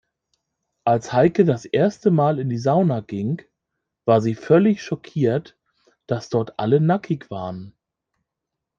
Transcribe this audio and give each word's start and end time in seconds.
Als 0.83 1.13
Heike 1.13 1.45
das 1.45 1.63
erste 1.65 2.09
Mal 2.09 2.39
in 2.39 2.49
die 2.49 2.57
Sauna 2.57 3.01
ging, 3.01 3.39
war 4.05 4.19
sie 4.19 4.33
völlig 4.33 4.81
schockiert, 4.81 5.55
dass 6.07 6.29
dort 6.29 6.57
alle 6.57 6.81
nackig 6.81 7.29
waren. 7.29 7.75